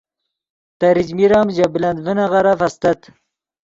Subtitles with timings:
[0.79, 2.99] تریچمیر ام ژے بلند ڤینغیرف استت